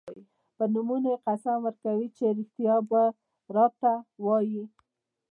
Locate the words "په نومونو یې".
0.55-1.21